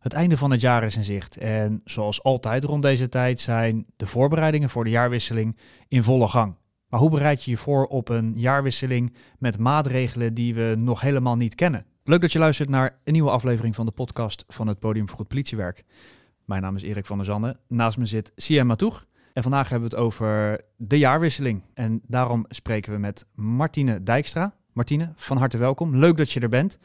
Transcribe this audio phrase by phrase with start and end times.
[0.00, 3.86] Het einde van het jaar is in zicht en zoals altijd rond deze tijd zijn
[3.96, 5.56] de voorbereidingen voor de jaarwisseling
[5.88, 6.54] in volle gang.
[6.88, 11.36] Maar hoe bereid je je voor op een jaarwisseling met maatregelen die we nog helemaal
[11.36, 11.86] niet kennen?
[12.04, 15.16] Leuk dat je luistert naar een nieuwe aflevering van de podcast van het Podium voor
[15.16, 15.84] Goed Politiewerk.
[16.44, 17.56] Mijn naam is Erik van der Zanne.
[17.68, 19.06] Naast me zit Siem Matoeg.
[19.32, 21.62] En vandaag hebben we het over de jaarwisseling.
[21.74, 24.54] En daarom spreken we met Martine Dijkstra.
[24.72, 25.96] Martine, van harte welkom.
[25.96, 26.78] Leuk dat je er bent.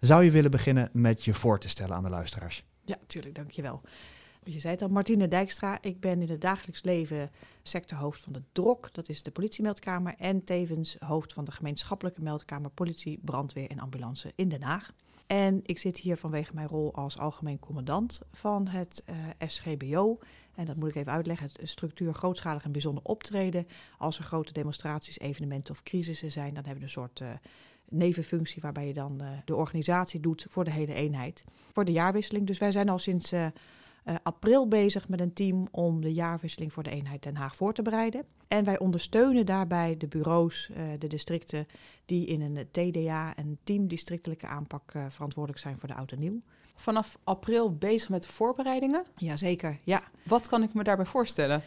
[0.00, 2.64] Zou je willen beginnen met je voor te stellen aan de luisteraars?
[2.84, 3.80] Ja, tuurlijk, dankjewel.
[4.44, 5.78] Je zei het al, Martine Dijkstra.
[5.82, 7.30] Ik ben in het dagelijks leven
[7.62, 12.70] sectorhoofd van de DROK, dat is de politiemeldkamer, en tevens hoofd van de gemeenschappelijke meldkamer
[12.70, 14.92] politie, brandweer en ambulance in Den Haag.
[15.26, 20.18] En ik zit hier vanwege mijn rol als algemeen commandant van het uh, SGBO.
[20.54, 21.50] En dat moet ik even uitleggen.
[21.52, 23.66] Het structuur grootschalig en bijzonder optreden.
[23.98, 27.28] Als er grote demonstraties, evenementen of crisissen zijn, dan hebben we een soort uh,
[27.90, 31.44] nevenfunctie waarbij je dan uh, de organisatie doet voor de hele eenheid.
[31.72, 32.46] Voor de jaarwisseling.
[32.46, 36.72] Dus wij zijn al sinds uh, uh, april bezig met een team om de jaarwisseling
[36.72, 38.24] voor de eenheid Den Haag voor te bereiden.
[38.48, 41.66] En wij ondersteunen daarbij de bureaus, de districten
[42.04, 46.40] die in een TDA, een teamdistrictelijke aanpak, verantwoordelijk zijn voor de oud en nieuw.
[46.74, 49.04] Vanaf april bezig met de voorbereidingen?
[49.16, 50.02] Jazeker, ja.
[50.22, 51.62] Wat kan ik me daarbij voorstellen?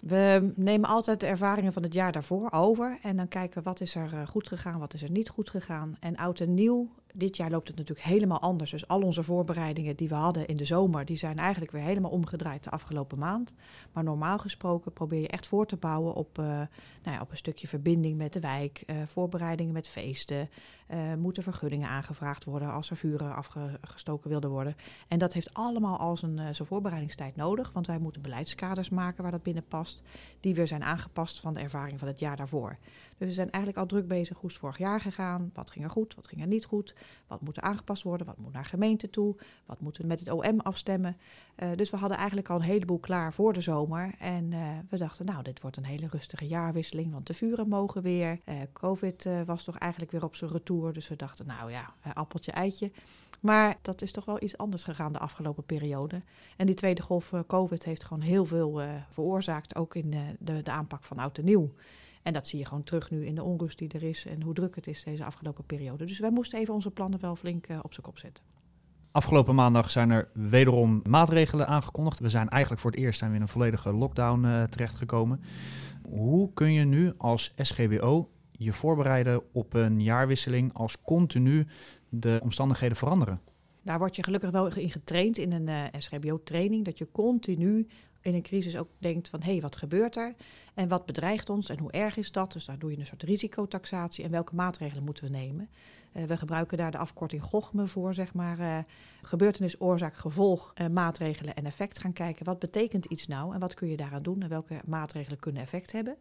[0.00, 2.98] We nemen altijd de ervaringen van het jaar daarvoor over.
[3.02, 5.96] En dan kijken wat is er goed gegaan, wat is er niet goed gegaan.
[6.00, 6.88] En oud en nieuw,
[7.18, 8.70] dit jaar loopt het natuurlijk helemaal anders.
[8.70, 12.10] Dus al onze voorbereidingen die we hadden in de zomer, die zijn eigenlijk weer helemaal
[12.10, 13.54] omgedraaid de afgelopen maand.
[13.92, 16.68] Maar normaal gesproken probeer je echt voor te bouwen op, uh, nou
[17.02, 20.50] ja, op een stukje verbinding met de wijk, uh, voorbereidingen met feesten.
[20.90, 24.76] Uh, moeten vergunningen aangevraagd worden als er vuren afgestoken wilden worden.
[25.08, 29.32] En dat heeft allemaal al zijn, zijn voorbereidingstijd nodig, want wij moeten beleidskaders maken waar
[29.32, 30.02] dat binnen past,
[30.40, 32.78] die weer zijn aangepast van de ervaring van het jaar daarvoor.
[33.18, 35.84] Dus we zijn eigenlijk al druk bezig hoe is het vorig jaar gegaan, wat ging
[35.84, 36.94] er goed, wat ging er niet goed,
[37.26, 40.30] wat moet er aangepast worden, wat moet naar gemeente toe, wat moeten we met het
[40.30, 41.16] OM afstemmen.
[41.56, 44.14] Uh, dus we hadden eigenlijk al een heleboel klaar voor de zomer.
[44.18, 48.02] En uh, we dachten, nou, dit wordt een hele rustige jaarwisseling, want de vuren mogen
[48.02, 48.40] weer.
[48.44, 52.52] Uh, Covid was toch eigenlijk weer op zijn retour, dus we dachten, nou ja, appeltje,
[52.52, 52.90] eitje.
[53.40, 56.22] Maar dat is toch wel iets anders gegaan de afgelopen periode.
[56.56, 61.04] En die tweede golf COVID heeft gewoon heel veel veroorzaakt, ook in de, de aanpak
[61.04, 61.72] van oud en nieuw.
[62.28, 64.54] En dat zie je gewoon terug nu in de onrust die er is en hoe
[64.54, 66.04] druk het is deze afgelopen periode.
[66.04, 68.44] Dus wij moesten even onze plannen wel flink uh, op zijn kop zetten.
[69.10, 72.20] Afgelopen maandag zijn er wederom maatregelen aangekondigd.
[72.20, 75.40] We zijn eigenlijk voor het eerst zijn we in een volledige lockdown uh, terechtgekomen.
[76.08, 81.66] Hoe kun je nu als SGBO je voorbereiden op een jaarwisseling als continu
[82.08, 83.40] de omstandigheden veranderen?
[83.82, 87.86] Daar word je gelukkig wel in getraind in een uh, SGBO-training, dat je continu
[88.20, 90.34] in een crisis ook denkt van hé, hey, wat gebeurt er?
[90.74, 92.52] En wat bedreigt ons en hoe erg is dat?
[92.52, 95.68] Dus daar doe je een soort risicotaxatie en welke maatregelen moeten we nemen?
[96.12, 98.58] Uh, we gebruiken daar de afkorting GOGME voor, zeg maar.
[98.58, 98.78] Uh,
[99.22, 102.44] gebeurtenis, oorzaak, gevolg, uh, maatregelen en effect gaan kijken.
[102.44, 105.92] Wat betekent iets nou en wat kun je daaraan doen en welke maatregelen kunnen effect
[105.92, 106.16] hebben?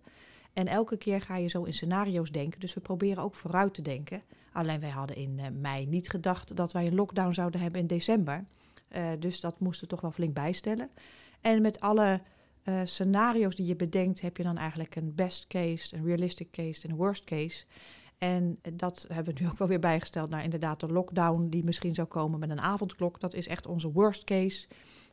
[0.54, 2.60] En elke keer ga je zo in scenario's denken.
[2.60, 4.22] Dus we proberen ook vooruit te denken.
[4.52, 8.46] Alleen wij hadden in mei niet gedacht dat wij een lockdown zouden hebben in december.
[9.20, 10.90] Dus dat moesten toch wel flink bijstellen.
[11.42, 12.22] En met alle
[12.64, 16.84] uh, scenario's die je bedenkt, heb je dan eigenlijk een best case, een realistic case
[16.84, 17.66] en een worst case.
[18.18, 21.96] En dat hebben we nu ook wel weer bijgesteld naar inderdaad de lockdown die misschien
[21.96, 23.20] zou komen met een avondklok.
[23.20, 24.68] Dat is echt onze worst case.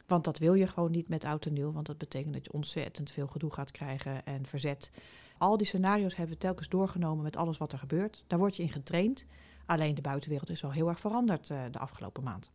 [0.07, 3.11] Want dat wil je gewoon niet met oud en want dat betekent dat je ontzettend
[3.11, 4.91] veel gedoe gaat krijgen en verzet.
[5.39, 8.25] Al die scenario's hebben we telkens doorgenomen met alles wat er gebeurt.
[8.27, 9.27] Daar word je in getraind.
[9.67, 12.51] Alleen de buitenwereld is wel heel erg veranderd uh, de afgelopen maand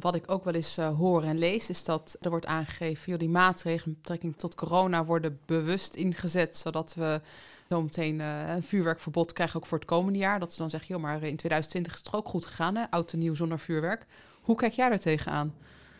[0.00, 3.18] wat ik ook wel eens uh, hoor en lees, is dat er wordt aangegeven, joh,
[3.18, 7.20] die maatregelen met betrekking tot corona worden bewust ingezet, zodat we
[7.68, 10.38] zometeen uh, een vuurwerkverbod krijgen ook voor het komende jaar.
[10.38, 12.90] Dat ze dan zeggen, joh, maar in 2020 is het ook goed gegaan, hè?
[12.90, 14.06] oud en nieuw zonder vuurwerk.
[14.40, 15.54] Hoe kijk jij daar tegenaan?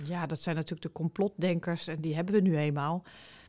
[0.04, 3.02] Ja, dat zijn natuurlijk de complotdenkers en die hebben we nu eenmaal.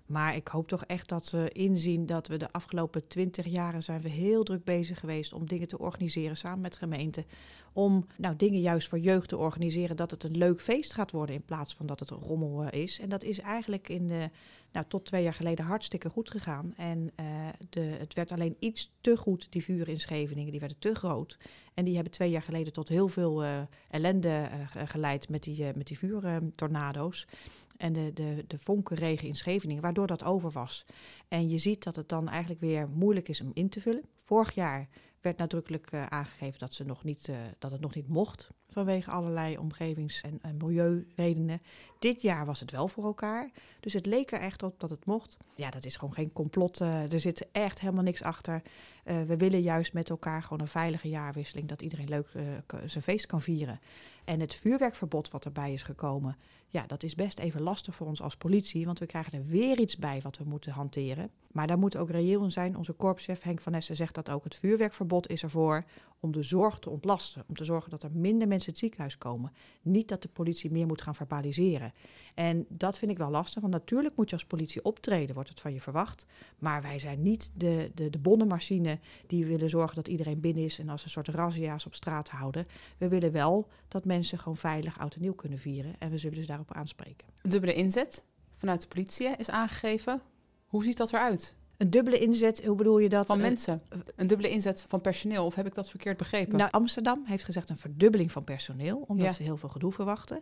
[0.08, 4.02] Maar ik hoop toch echt dat ze inzien dat we de afgelopen twintig jaren zijn
[4.02, 7.26] we heel druk bezig geweest om dingen te organiseren samen met gemeenten.
[7.74, 11.36] Om nou, dingen juist voor jeugd te organiseren, dat het een leuk feest gaat worden
[11.36, 13.00] in plaats van dat het een rommel uh, is.
[13.00, 14.30] En dat is eigenlijk in de,
[14.72, 16.74] nou, tot twee jaar geleden hartstikke goed gegaan.
[16.78, 17.26] En uh,
[17.70, 21.38] de, het werd alleen iets te goed, die vuren in Scheveningen, die werden te groot.
[21.74, 23.60] En die hebben twee jaar geleden tot heel veel uh,
[23.90, 24.50] ellende
[24.86, 27.28] geleid met die, met die vuurtornado's
[27.78, 30.86] en de, de, de vonkenregen in Scheveningen, waardoor dat over was.
[31.28, 34.04] En je ziet dat het dan eigenlijk weer moeilijk is om in te vullen.
[34.16, 34.88] Vorig jaar
[35.22, 38.48] werd nadrukkelijk uh, aangegeven dat, ze nog niet, uh, dat het nog niet mocht
[38.78, 41.62] vanwege allerlei omgevings- en, en, milieuredenen.
[42.00, 43.52] Dit jaar was het wel voor elkaar.
[43.80, 45.38] Dus het leek er echt op dat het mocht.
[45.56, 46.82] Ja, dat is gewoon geen complot.
[46.82, 48.62] Uh, er zit echt helemaal niks achter.
[49.04, 51.68] we willen juist met elkaar gewoon een veilige jaarwisseling.
[51.68, 52.30] Dat iedereen leuk
[52.86, 53.80] zijn feest kan vieren.
[54.26, 56.38] En het vuurwerkverbod wat erbij is gekomen,
[56.70, 59.80] ja, dat is best even lastig voor ons als politie, want we krijgen er weer
[59.80, 61.32] iets bij wat we moeten hanteren.
[61.52, 62.78] Maar daar moet ook reëel in zijn.
[62.78, 64.44] Onze korpschef Henk van Essen zegt dat ook.
[64.44, 65.84] Het vuurwerkverbod is ervoor
[66.20, 67.44] om de zorg te ontlasten.
[67.48, 69.52] Om te zorgen dat er minder mensen het ziekenhuis komen.
[69.82, 71.94] Niet dat de politie meer moet gaan verbaliseren.
[72.34, 75.60] En dat vind ik wel lastig, want natuurlijk moet je als politie optreden, wordt het
[75.60, 76.26] van je verwacht.
[76.58, 80.80] Maar wij zijn niet de, de, de bonnenmachine die willen zorgen dat iedereen binnen is
[80.80, 82.68] en als een soort razzia's op straat houden.
[82.98, 85.96] We willen wel dat mensen gewoon veilig oud en nieuw kunnen vieren.
[86.00, 87.28] En we zullen dus daarop aanspreken.
[87.42, 88.26] Dubbele inzet
[88.56, 90.22] vanuit de politie is aangegeven.
[90.66, 91.56] Hoe ziet dat eruit?
[91.78, 93.28] Een dubbele inzet, hoe bedoel je dat?
[93.28, 93.82] Van Eh, mensen.
[94.16, 95.46] Een dubbele inzet van personeel.
[95.46, 96.58] Of heb ik dat verkeerd begrepen?
[96.58, 99.32] Nou, Amsterdam heeft gezegd een verdubbeling van personeel, omdat Ja.
[99.32, 100.42] ze heel veel gedoe verwachten.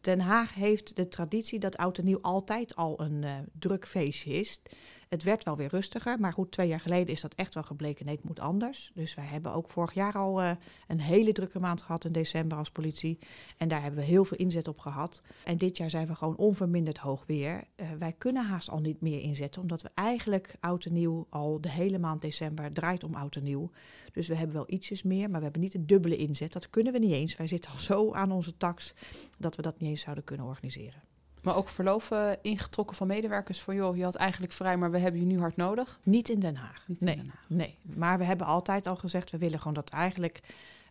[0.00, 4.30] Den Haag heeft de traditie dat oud en nieuw altijd al een eh, druk feestje
[4.32, 4.60] is.
[5.08, 8.06] Het werd wel weer rustiger, maar goed, twee jaar geleden is dat echt wel gebleken.
[8.06, 8.90] Nee, het moet anders.
[8.94, 10.50] Dus wij hebben ook vorig jaar al eh,
[10.88, 13.18] een hele drukke maand gehad in december als politie.
[13.56, 15.22] En daar hebben we heel veel inzet op gehad.
[15.44, 17.64] En dit jaar zijn we gewoon onverminderd hoog weer.
[17.74, 21.60] Eh, wij kunnen haast al niet meer inzetten, omdat we eigenlijk oud en nieuw al
[21.60, 23.70] de hele maand december draait om oud en nieuw.
[24.12, 26.52] Dus we hebben wel ietsjes meer, maar we hebben niet een dubbele inzet.
[26.52, 27.36] Dat kunnen we niet eens.
[27.36, 28.94] Wij zitten al zo aan onze tax
[29.38, 31.07] dat we dat niet eens zouden kunnen organiseren.
[31.42, 35.20] Maar ook verloven ingetrokken van medewerkers voor joh, je had eigenlijk vrij, maar we hebben
[35.20, 36.00] je nu hard nodig.
[36.02, 36.84] Niet in Den Haag.
[36.86, 37.44] Niet in nee, Den Haag.
[37.48, 40.40] nee, maar we hebben altijd al gezegd, we willen gewoon dat eigenlijk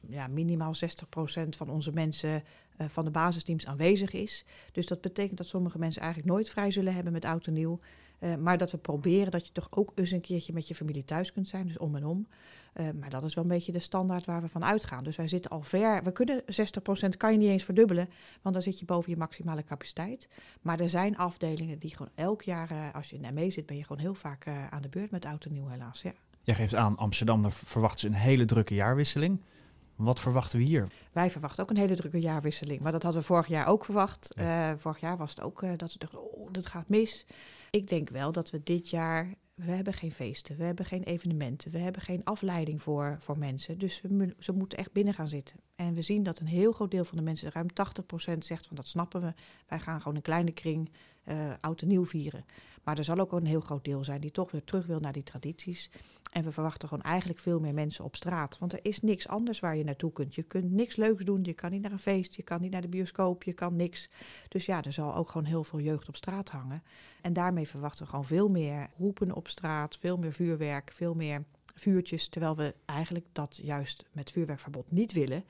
[0.07, 2.43] ja, minimaal 60% van onze mensen
[2.77, 4.45] eh, van de basisteams aanwezig is.
[4.71, 7.79] Dus dat betekent dat sommige mensen eigenlijk nooit vrij zullen hebben met oud en nieuw.
[8.19, 11.05] Eh, maar dat we proberen dat je toch ook eens een keertje met je familie
[11.05, 12.27] thuis kunt zijn, dus om en om.
[12.73, 15.03] Eh, maar dat is wel een beetje de standaard waar we van uitgaan.
[15.03, 16.03] Dus wij zitten al ver.
[16.03, 18.09] We kunnen 60% kan je niet eens verdubbelen,
[18.41, 20.27] want dan zit je boven je maximale capaciteit.
[20.61, 23.77] Maar er zijn afdelingen die gewoon elk jaar, eh, als je in ME zit, ben
[23.77, 26.01] je gewoon heel vaak aan de beurt met oud en nieuw, helaas.
[26.01, 26.13] Ja.
[26.41, 29.41] Jij geeft aan, Amsterdam, daar verwachten ze een hele drukke jaarwisseling.
[29.95, 30.87] Wat verwachten we hier?
[31.11, 32.81] Wij verwachten ook een hele drukke jaarwisseling.
[32.81, 34.33] Maar dat hadden we vorig jaar ook verwacht.
[34.77, 37.25] Vorig jaar was het ook dat ze dachten, oh, dat gaat mis.
[37.69, 39.33] Ik denk wel dat we dit jaar...
[39.55, 43.77] We hebben geen feesten, we hebben geen evenementen, we hebben geen afleiding voor, voor mensen.
[43.77, 44.01] Dus
[44.39, 45.59] ze moeten echt binnen gaan zitten.
[45.75, 47.67] En we zien dat een heel groot deel van de mensen, ruim
[48.33, 49.33] 80%, zegt van dat snappen we.
[49.67, 50.89] Wij gaan gewoon een kleine kring
[51.27, 52.45] eh, oud en nieuw vieren.
[52.83, 55.13] Maar er zal ook een heel groot deel zijn die toch weer terug wil naar
[55.13, 55.89] die tradities.
[56.31, 58.57] En we verwachten gewoon eigenlijk veel meer mensen op straat.
[58.57, 60.35] Want er is niks anders waar je naartoe kunt.
[60.35, 61.43] Je kunt niks leuks doen.
[61.43, 62.35] Je kan niet naar een feest.
[62.35, 63.43] Je kan niet naar de bioscoop.
[63.43, 64.09] Je kan niks.
[64.47, 66.83] Dus ja, er zal ook gewoon heel veel jeugd op straat hangen.
[67.21, 69.97] En daarmee verwachten we gewoon veel meer roepen op straat.
[69.97, 70.91] Veel meer vuurwerk.
[70.91, 71.43] Veel meer
[71.75, 72.27] vuurtjes.
[72.27, 75.43] Terwijl we eigenlijk dat juist met vuurwerkverbod niet willen.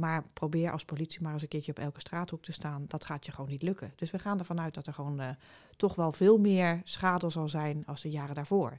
[0.00, 2.84] Maar probeer als politie maar eens een keertje op elke straathoek te staan.
[2.88, 3.92] Dat gaat je gewoon niet lukken.
[3.96, 5.28] Dus we gaan ervan uit dat er gewoon eh,
[5.76, 8.78] toch wel veel meer schade zal zijn als de jaren daarvoor.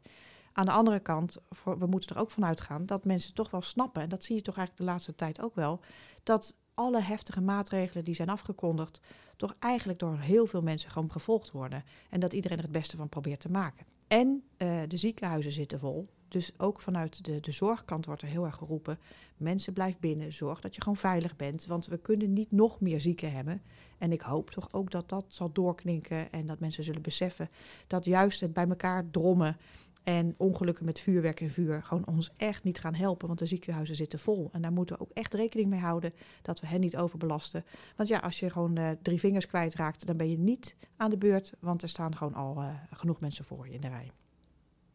[0.53, 4.01] Aan de andere kant, we moeten er ook van uitgaan dat mensen toch wel snappen,
[4.01, 5.79] en dat zie je toch eigenlijk de laatste tijd ook wel,
[6.23, 8.99] dat alle heftige maatregelen die zijn afgekondigd,
[9.35, 11.83] toch eigenlijk door heel veel mensen gewoon gevolgd worden.
[12.09, 13.85] En dat iedereen er het beste van probeert te maken.
[14.07, 16.09] En eh, de ziekenhuizen zitten vol.
[16.31, 18.99] Dus ook vanuit de, de zorgkant wordt er heel erg geroepen:
[19.37, 21.65] mensen blijf binnen, zorg dat je gewoon veilig bent.
[21.65, 23.61] Want we kunnen niet nog meer zieken hebben.
[23.97, 27.49] En ik hoop toch ook dat dat zal doorklinken en dat mensen zullen beseffen
[27.87, 29.57] dat juist het bij elkaar drommen
[30.03, 33.27] en ongelukken met vuurwerk en vuur gewoon ons echt niet gaan helpen.
[33.27, 34.49] Want de ziekenhuizen zitten vol.
[34.51, 37.65] En daar moeten we ook echt rekening mee houden dat we hen niet overbelasten.
[37.95, 41.17] Want ja, als je gewoon eh, drie vingers kwijtraakt, dan ben je niet aan de
[41.17, 41.53] beurt.
[41.59, 44.11] Want er staan gewoon al eh, genoeg mensen voor je in de rij.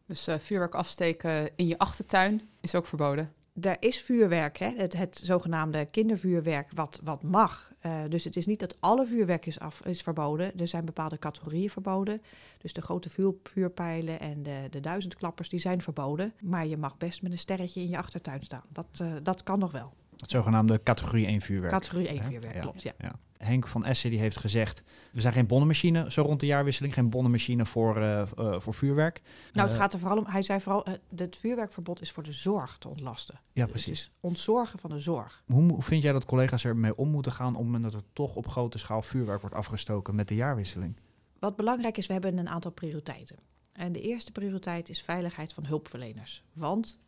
[0.07, 3.31] Dus eh, vuurwerk afsteken in je achtertuin is ook verboden.
[3.61, 4.69] Er is vuurwerk, hè?
[4.75, 7.71] Het, het zogenaamde kindervuurwerk, wat, wat mag.
[7.79, 10.59] Eh, dus het is niet dat alle vuurwerk is, af, is verboden.
[10.59, 12.21] Er zijn bepaalde categorieën verboden.
[12.57, 16.33] Dus de grote vuur, vuurpijlen en de, de duizendklappers, die zijn verboden.
[16.41, 18.63] Maar je mag best met een sterretje in je achtertuin staan.
[18.69, 19.93] Dat, eh, dat kan nog wel.
[20.17, 21.73] Het zogenaamde categorie 1 vuurwerk.
[21.73, 22.93] Categorie 1 Ja, vuurwerk, ja, klopt, ja.
[22.97, 23.19] ja.
[23.37, 27.09] Henk van Essen die heeft gezegd, we zijn geen bonnenmachine zo rond de jaarwisseling, geen
[27.09, 29.21] bonnenmachine voor, eh, eh, voor vuurwerk.
[29.53, 32.31] Nou, het Eh, gaat er vooral om, hij zei vooral, het vuurwerkverbod is voor de
[32.31, 33.39] zorg te ontlasten.
[33.53, 34.11] Ja, precies.
[34.19, 35.43] ontzorgen van de zorg.
[35.45, 38.07] Hoe, hoe vind jij dat collega's ermee om moeten gaan op het moment dat er
[38.13, 40.95] toch op grote schaal vuurwerk wordt afgestoken met de jaarwisseling?
[41.39, 43.37] Wat belangrijk is, we hebben een aantal prioriteiten.
[43.71, 46.43] En de eerste prioriteit is veiligheid van hulpverleners.
[46.53, 46.99] Want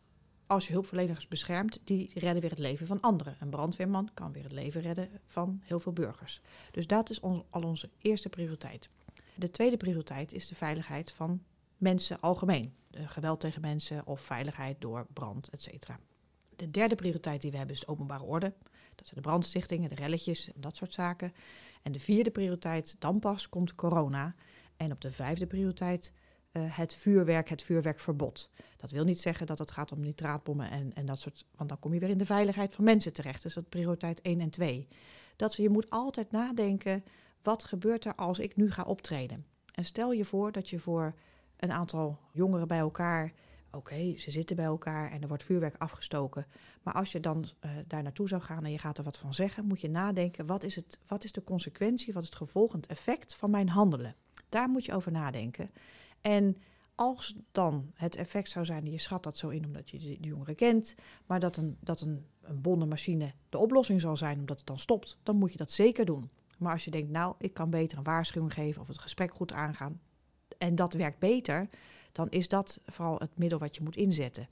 [0.50, 3.36] als je hulpverleners beschermt, die redden weer het leven van anderen.
[3.40, 6.40] Een brandweerman kan weer het leven redden van heel veel burgers.
[6.70, 8.88] Dus dat is al onze eerste prioriteit.
[9.34, 11.42] De tweede prioriteit is de veiligheid van
[11.76, 12.74] mensen algemeen.
[12.90, 15.98] Geweld tegen mensen of veiligheid door brand, et cetera.
[16.56, 18.52] De derde prioriteit die we hebben is de openbare orde.
[18.94, 21.32] Dat zijn de brandstichtingen, de relletjes en dat soort zaken.
[21.82, 24.34] En de vierde prioriteit, dan pas, komt corona.
[24.76, 26.12] En op de vijfde prioriteit
[26.52, 28.50] eh, het vuurwerk, het vuurwerkverbod.
[28.76, 31.44] Dat wil niet zeggen dat het gaat om nitraatbommen en, en dat soort...
[31.56, 33.42] Want dan kom je weer in de veiligheid van mensen terecht.
[33.42, 34.88] Dus dat prioriteit 1 en 2.
[35.36, 37.04] dat je moet altijd nadenken,
[37.42, 39.46] wat gebeurt er als ik nu ga optreden?
[39.74, 41.14] En stel je voor dat je voor
[41.56, 43.32] een aantal jongeren bij elkaar
[43.70, 46.46] oké, ze zitten bij elkaar en er wordt vuurwerk afgestoken.
[46.82, 49.34] Maar als je dan uh, daar naartoe zou gaan en je gaat er wat van
[49.34, 52.72] zeggen, moet je nadenken: wat is, het, wat is de consequentie, wat is het gevolg,
[52.72, 54.14] het effect van mijn handelen?
[54.48, 55.70] Daar moet je over nadenken.
[56.20, 56.56] En
[56.94, 60.54] als dan het effect zou zijn, je schat dat zo in omdat je de, jongeren
[60.54, 60.94] kent,
[61.26, 65.18] maar dat een, dat een, een bondenmachine de oplossing zal zijn omdat het dan stopt,
[65.22, 66.30] dan moet je dat zeker doen.
[66.58, 69.52] Maar als je denkt, nou, ik kan beter een waarschuwing geven of het gesprek goed
[69.52, 70.00] aangaan
[70.60, 71.68] en dat werkt beter,
[72.12, 74.48] dan is dat vooral het middel wat je moet inzetten.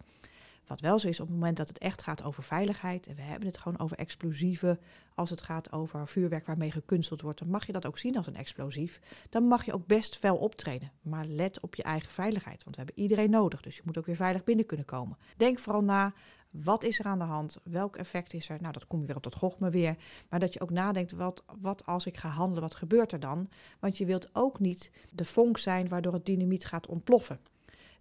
[0.69, 3.23] Wat wel zo is op het moment dat het echt gaat over veiligheid, en we
[3.23, 4.81] hebben het gewoon over explosieven,
[5.15, 8.27] als het gaat over vuurwerk waarmee gekunsteld wordt, dan mag je dat ook zien als
[8.27, 9.01] een explosief.
[9.31, 10.93] Dan mag je ook best fel optreden.
[11.03, 14.07] Maar let op je eigen veiligheid, want we hebben iedereen nodig, dus je moet ook
[14.07, 15.19] weer veilig binnen kunnen komen.
[15.37, 16.13] Denk vooral na,
[16.51, 17.59] wat is er aan de hand?
[17.65, 18.59] Welk effect is er?
[18.61, 19.97] Nou, dat kom je weer op dat gochme weer.
[20.29, 23.49] Maar dat je ook nadenkt, wat, wat als ik ga handelen, wat gebeurt er dan?
[23.81, 27.41] Want je wilt ook niet de vonk zijn waardoor het dynamiet gaat ontploffen.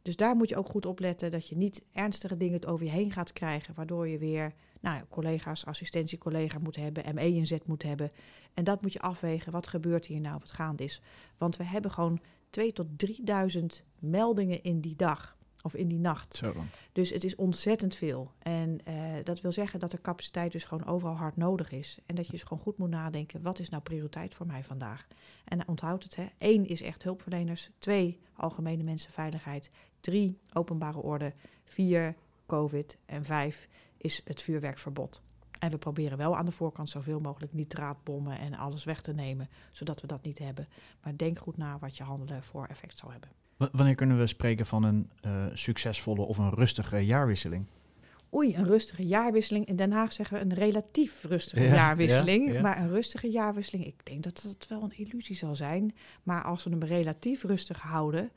[0.08, 2.92] Dus daar moet je ook goed op letten dat je niet ernstige dingen over je
[2.92, 8.12] heen gaat krijgen, waardoor je weer nou, collega's, assistentiecollega moet hebben, ME inzet moet hebben.
[8.54, 11.02] En dat moet je afwegen, wat gebeurt hier nou, wat gaande is.
[11.38, 16.36] Want we hebben gewoon 2 tot 3000 meldingen in die dag of in die nacht.
[16.36, 16.68] Zo dan.
[16.92, 18.32] Dus het is ontzettend veel.
[18.40, 21.98] En uh, dat wil zeggen dat de capaciteit dus gewoon overal hard nodig is.
[22.06, 25.08] En dat je dus gewoon goed moet nadenken, wat is nou prioriteit voor mij vandaag?
[25.46, 26.26] En onthoud het, hè.
[26.38, 27.70] Eén is echt hulpverleners.
[27.80, 29.72] Twee, algemene mensenveiligheid.
[30.00, 31.34] Drie, openbare orde.
[31.64, 32.98] Vier, covid.
[33.06, 35.22] En vijf is het vuurwerkverbod.
[35.60, 39.50] En we proberen wel aan de voorkant zoveel mogelijk nitraatbommen en alles weg te nemen,
[39.72, 40.68] zodat we dat niet hebben.
[41.04, 43.30] Maar denk goed na wat je handelen voor effect zal hebben.
[43.58, 47.66] Wanneer kunnen we spreken van een uh, succesvolle of een rustige jaarwisseling?
[48.34, 49.66] Oei, een rustige jaarwisseling.
[49.66, 52.48] In Den Haag zeggen we een relatief rustige jaarwisseling.
[52.48, 52.62] Ja, ja.
[52.62, 55.96] Maar een rustige jaarwisseling, ik denk dat dat wel een illusie zal zijn.
[56.24, 58.32] Maar als we hem relatief rustig houden,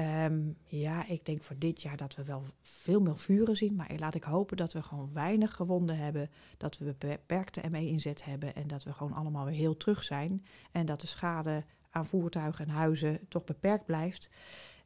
[0.00, 3.74] Um, ja, ik denk voor dit jaar dat we wel veel meer vuren zien.
[3.74, 6.30] Maar laat ik hopen dat we gewoon weinig gewonden hebben.
[6.56, 8.54] Dat we beperkte ME-inzet hebben.
[8.54, 10.44] En dat we gewoon allemaal weer heel terug zijn.
[10.70, 14.30] En dat de schade aan voertuigen en huizen toch beperkt blijft.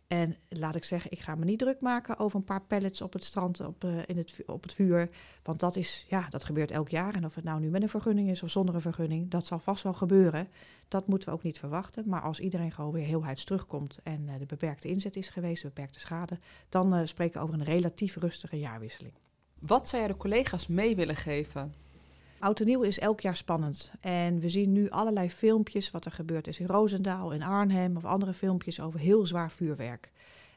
[0.06, 3.12] En laat ik zeggen, ik ga me niet druk maken over een paar pallets op
[3.12, 5.10] het strand, op, uh, in het, op het vuur.
[5.42, 7.14] Want dat is, ja, dat gebeurt elk jaar.
[7.14, 9.58] En of het nou nu met een vergunning is of zonder een vergunning, dat zal
[9.58, 10.48] vast wel gebeuren.
[10.88, 12.08] Dat moeten we ook niet verwachten.
[12.08, 15.62] Maar als iedereen gewoon weer heel huids terugkomt en uh, de beperkte inzet is geweest,
[15.62, 19.14] de beperkte schade, dan uh, spreken we over een relatief rustige jaarwisseling.
[19.58, 21.74] Wat zou jij de collega's mee willen geven?
[22.46, 23.92] Oud en nieuw is elk jaar spannend.
[24.00, 28.04] En we zien nu allerlei filmpjes wat er gebeurd is in Roosendaal, in Arnhem of
[28.04, 30.10] andere filmpjes over heel zwaar vuurwerk.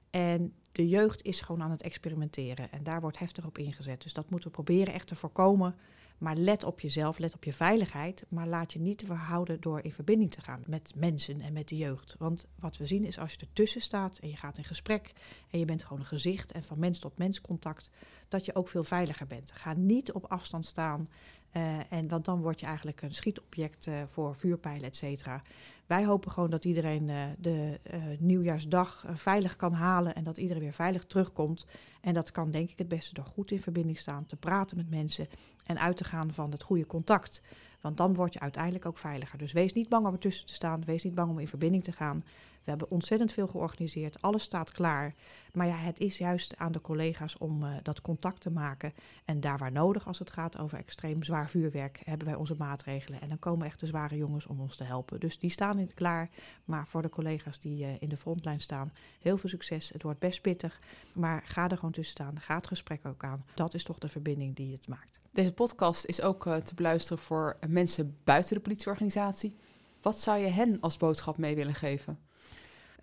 [0.10, 4.02] En de jeugd is gewoon aan het experimenteren en daar wordt heftig op ingezet.
[4.02, 5.76] Dus dat moeten we proberen echt te voorkomen.
[6.18, 8.26] Maar let op jezelf, let op je veiligheid.
[8.30, 11.78] Maar laat je niet verhouden door in verbinding te gaan met mensen en met de
[11.78, 12.16] jeugd.
[12.18, 15.14] Want wat we zien is als je ertussen staat en je gaat in gesprek
[15.50, 17.90] en je bent gewoon een gezicht en van mens tot mens contact,
[18.28, 19.52] dat je ook veel veiliger bent.
[19.52, 21.10] Ga niet op afstand staan
[21.54, 25.42] uh, en want dan word je eigenlijk een schietobject uh, voor vuurpijlen, et cetera.
[25.86, 27.80] Wij hopen gewoon dat iedereen uh, de
[28.20, 31.66] nieuwjaarsdag veilig kan halen en dat iedereen weer veilig terugkomt.
[32.02, 34.90] En dat kan denk ik het beste door goed in verbinding staan, te praten met
[34.90, 35.28] mensen
[35.66, 37.42] en uit te gaan van het goede contact.
[37.82, 39.38] Want dan word je uiteindelijk ook veiliger.
[39.38, 40.86] Dus wees niet bang om ertussen te staan.
[40.86, 42.24] Wees niet bang om in verbinding te gaan.
[42.64, 44.22] We hebben ontzettend veel georganiseerd.
[44.22, 45.14] Alles staat klaar.
[45.54, 48.94] Maar ja, het is juist aan de collega's om uh, dat contact te maken.
[49.26, 53.22] En daar waar nodig, als het gaat over extreem zwaar vuurwerk, hebben wij onze maatregelen.
[53.22, 55.20] En dan komen echt de zware jongens om ons te helpen.
[55.20, 56.30] Dus die staan in klaar.
[56.66, 59.90] Maar voor de collega's die uh, in de frontlijn staan, heel veel succes.
[59.90, 60.80] Het wordt best pittig.
[61.14, 62.40] Maar ga er gewoon tussen staan.
[62.40, 63.46] Ga het gesprek ook aan.
[63.54, 65.20] Dat is toch de verbinding die het maakt.
[65.32, 69.56] Deze podcast is ook uh, te beluisteren voor mensen buiten de politieorganisatie.
[70.02, 72.20] Wat zou je hen als boodschap mee willen geven?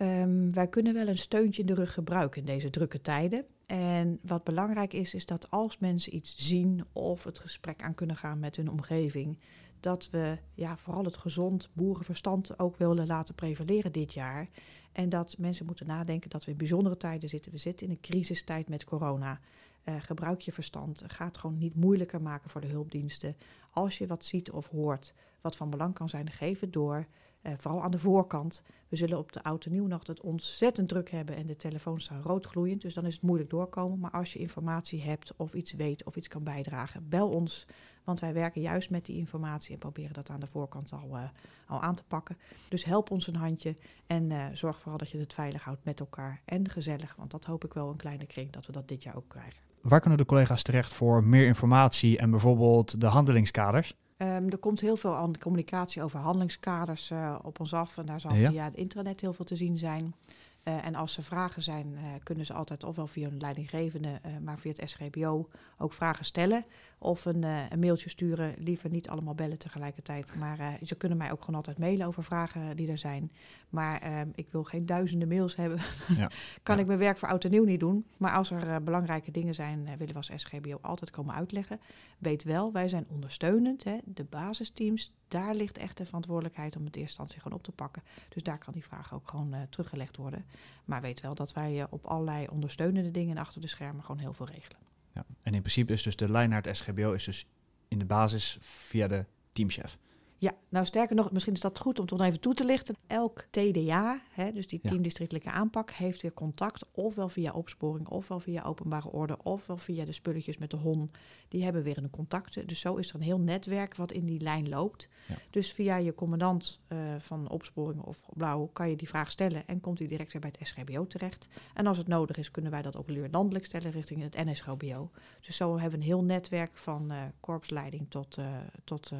[0.03, 3.45] Um, wij kunnen wel een steuntje in de rug gebruiken in deze drukke tijden.
[3.67, 8.17] En wat belangrijk is, is dat als mensen iets zien of het gesprek aan kunnen
[8.17, 9.39] gaan met hun omgeving,
[9.81, 14.49] dat we ja, vooral het gezond boerenverstand ook willen laten prevaleren dit jaar.
[14.93, 17.53] En dat mensen moeten nadenken dat we in bijzondere tijden zitten.
[17.53, 19.41] We zitten in een crisistijd met corona.
[19.85, 21.03] Uh, gebruik je verstand.
[21.07, 23.37] Ga het gewoon niet moeilijker maken voor de hulpdiensten.
[23.71, 27.07] Als je wat ziet of hoort wat van belang kan zijn, geef het door.
[27.47, 28.63] Uh, vooral aan de voorkant.
[28.89, 32.83] We zullen op de oude nieuwnacht het ontzettend druk hebben en de telefoons staan roodgloeiend.
[32.83, 33.99] Dus dan is het moeilijk doorkomen.
[33.99, 37.67] Maar als je informatie hebt of iets weet of iets kan bijdragen, bel ons.
[38.05, 41.23] Want wij werken juist met die informatie en proberen dat aan de voorkant al, uh,
[41.67, 42.39] al aan te pakken.
[42.69, 43.77] Dus help ons een handje
[44.07, 47.15] en uh, zorg vooral dat je het veilig houdt met elkaar en gezellig.
[47.17, 49.63] Want dat hoop ik wel een kleine kring dat we dat dit jaar ook krijgen.
[49.81, 53.97] Waar kunnen de collega's terecht voor meer informatie en bijvoorbeeld de handelingskaders?
[54.17, 57.99] Ehm, er komt heel veel aan communicatie over handelingskaders uh, op ons af.
[57.99, 58.51] En daar zal Ja.
[58.51, 60.15] via het intranet heel veel te zien zijn.
[60.63, 64.31] Eh, en als er vragen zijn, eh, kunnen ze altijd ofwel via een leidinggevende, eh,
[64.43, 66.65] maar via het SGBO ook vragen stellen.
[67.07, 68.55] Of een, eh, een mailtje sturen.
[68.59, 70.37] Liever niet allemaal bellen tegelijkertijd.
[70.37, 73.33] Maar eh, ze kunnen mij ook gewoon altijd mailen over vragen die er zijn.
[73.69, 75.79] Maar ehm, ik wil geen duizenden mails hebben.
[76.17, 76.31] Ja.
[76.63, 76.81] kan Ja.
[76.81, 78.07] ik mijn werk voor oud en nieuw niet doen.
[78.17, 81.81] Maar als er eh, belangrijke dingen zijn, willen we als SGBO altijd komen uitleggen.
[82.19, 83.85] Weet wel, wij zijn ondersteunend.
[83.85, 83.99] Hè.
[84.05, 87.73] De basisteams, daar ligt echt de verantwoordelijkheid om het in eerste instantie gewoon op te
[87.73, 88.03] pakken.
[88.29, 90.45] Dus daar kan die vraag ook gewoon teruggelegd worden.
[90.85, 94.47] Maar weet wel dat wij op allerlei ondersteunende dingen achter de schermen gewoon heel veel
[94.47, 94.87] regelen.
[95.17, 95.25] Ja.
[95.43, 97.47] En in principe is dus de lijn naar het SGBO is dus
[97.89, 99.99] in de basis via de teamchef.
[100.39, 102.95] Ja, nou sterker nog, misschien is dat goed om het nog even toe te lichten.
[103.07, 104.89] Elk TDA, hè, dus die Ja.
[104.89, 110.13] teamdistriktelijke aanpak, heeft weer contact, ofwel via opsporing, ofwel via openbare orde, ofwel via de
[110.13, 111.11] spulletjes met de HON.
[111.49, 112.69] Die hebben weer een contact.
[112.69, 115.09] Dus zo is er een heel netwerk wat in die lijn loopt.
[115.29, 115.35] Ja.
[115.51, 119.81] Dus via je commandant eh, van opsporing of blauw kan je die vraag stellen en
[119.81, 121.47] komt die direct weer bij het SGBO terecht.
[121.75, 125.11] En als het nodig is, kunnen wij dat ook landelijk stellen richting het NSGBO.
[125.41, 128.47] Dus zo hebben we een heel netwerk van eh korpsleiding tot, eh,
[128.85, 129.13] tot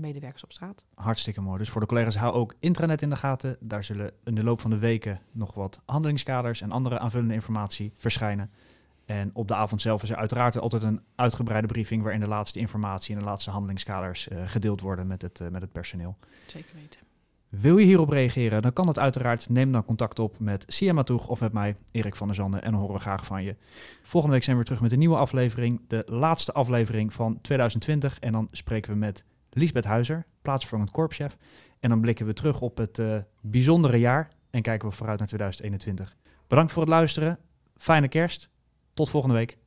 [0.00, 0.84] medewerkers op straat.
[0.94, 1.58] Hartstikke mooi.
[1.58, 3.56] Dus voor de collega's, hou ook intranet in de gaten.
[3.60, 7.92] Daar zullen in de loop van de weken nog wat handelingskaders en andere aanvullende informatie
[7.96, 8.50] verschijnen.
[9.04, 12.58] En op de avond zelf is er uiteraard altijd een uitgebreide briefing waarin de laatste
[12.58, 16.16] informatie en de laatste handelingskaders eh, gedeeld worden met het, eh, met het personeel.
[16.46, 17.00] Zeker weten.
[17.48, 19.48] Wil je hierop reageren, dan kan dat uiteraard.
[19.48, 22.70] Neem dan contact op met Sia Matoeg of met mij, Erik van der Zanden, en
[22.70, 23.56] dan horen we graag van je.
[24.02, 28.18] Volgende week zijn we weer terug met een nieuwe aflevering, de laatste aflevering van 2020.
[28.18, 29.24] En dan spreken we met
[29.54, 31.36] Liesbeth Huizer, plaatsvervangend korpschef.
[31.80, 35.28] En dan blikken we terug op het eh, bijzondere jaar en kijken we vooruit naar
[35.28, 36.16] 2021.
[36.46, 37.38] Bedankt voor het luisteren,
[37.76, 38.50] fijne kerst,
[38.94, 39.58] tot volgende week.